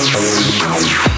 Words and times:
Bounce, 0.00 0.12
bounce, 0.14 0.58
bounce. 0.62 1.09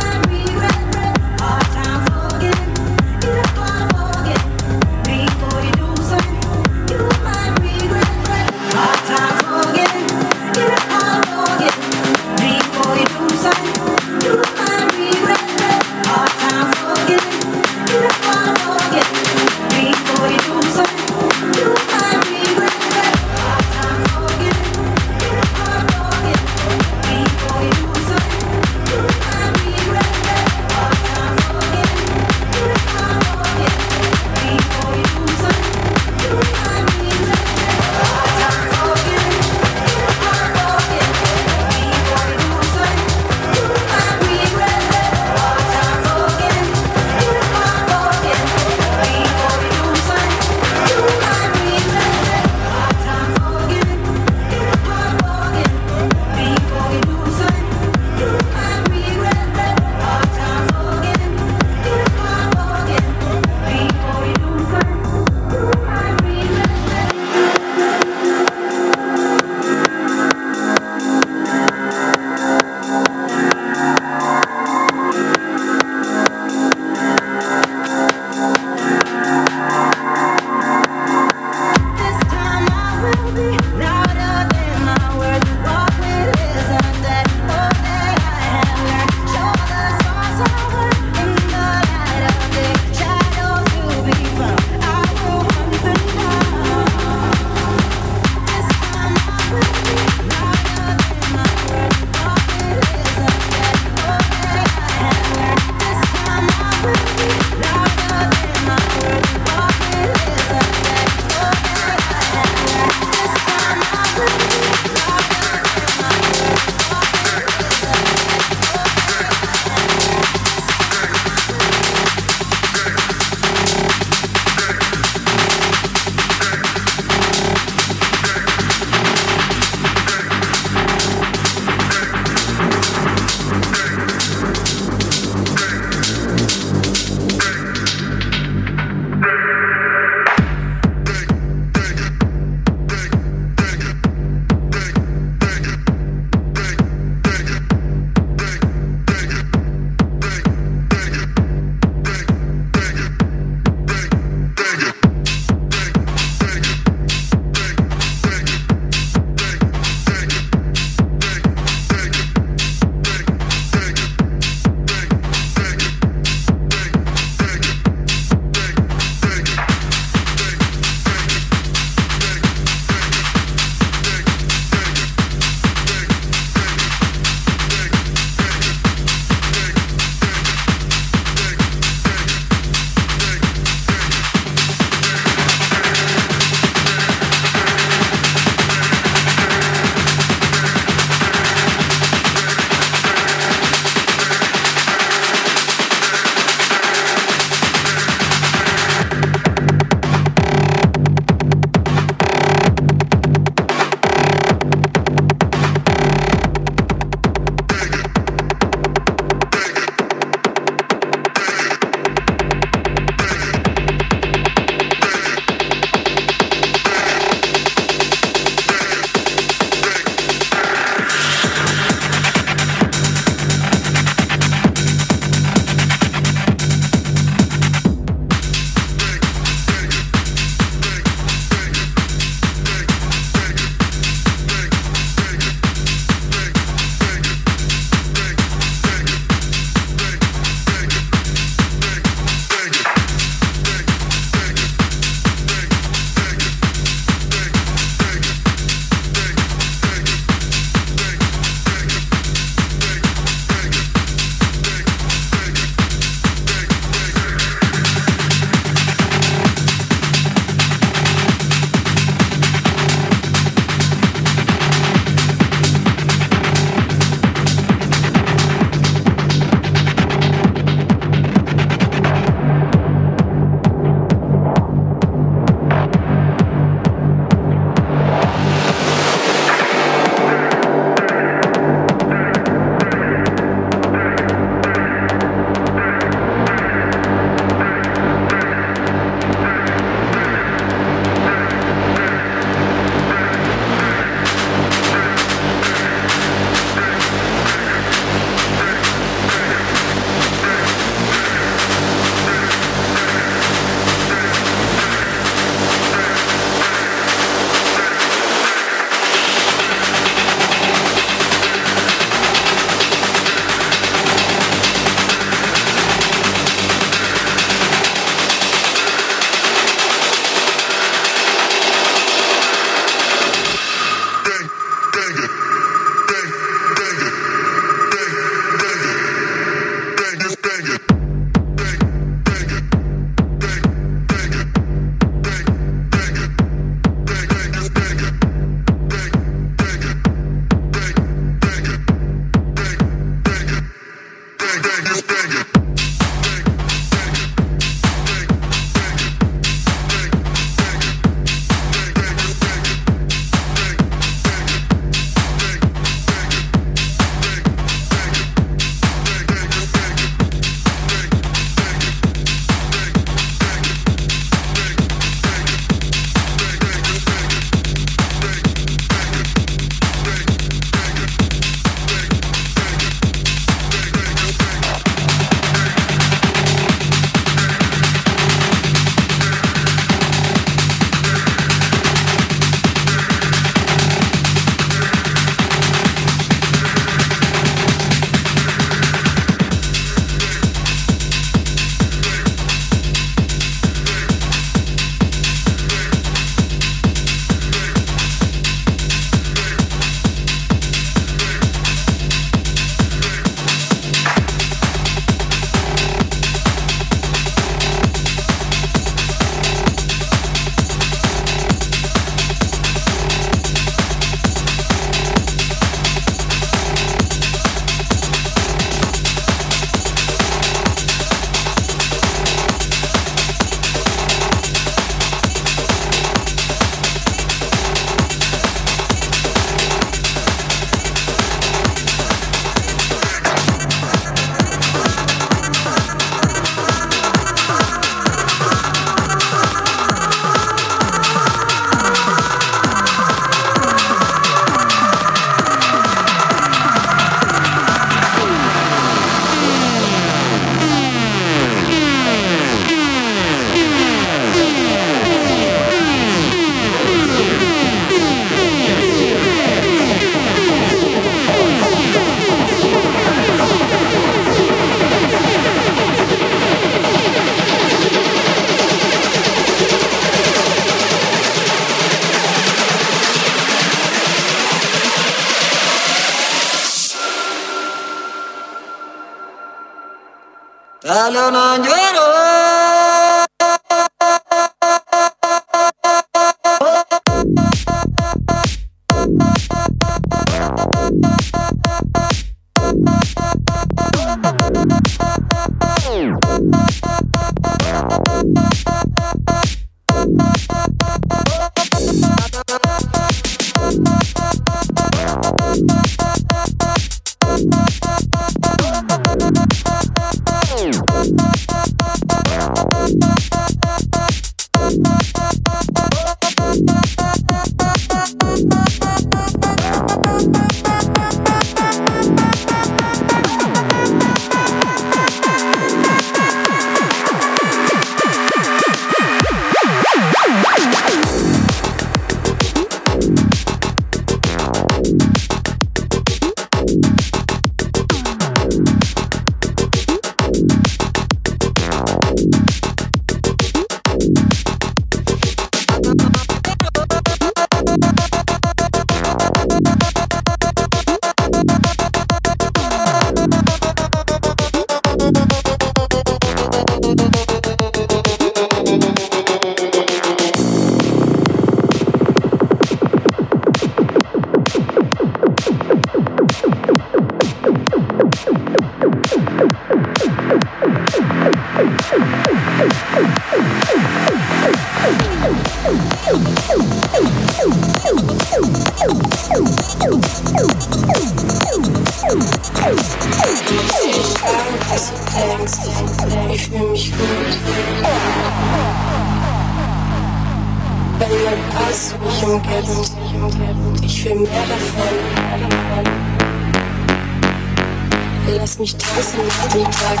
Lass 598.56 598.60
mich 598.60 598.76
tanzen 598.76 599.18
mit 599.18 599.34
dir 599.52 599.68
Takt 599.68 600.00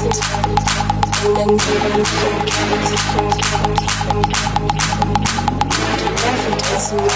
in 1.24 1.34
der 1.34 1.46
Nebel 1.46 2.04
Die 5.98 6.08
Nerven 6.22 6.54
tanzen 6.58 6.98
mit 6.98 7.10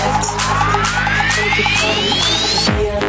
und 1.38 1.52
die 1.56 1.62
Tränen 1.62 2.18
explodieren. 2.42 3.08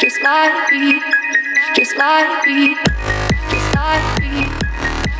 Just 0.00 0.22
like 0.22 0.70
me, 0.70 1.00
just 1.74 1.96
like 1.96 2.46
me, 2.46 2.74
just 3.50 3.74
like 3.74 4.20
me, 4.20 4.44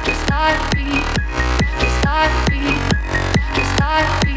just 0.05 0.31
like 0.31 0.74
me, 0.77 1.01
just 1.81 2.05
like 2.05 2.51
me, 2.51 2.77
just 3.56 3.81
like 3.81 4.27
me, 4.27 4.27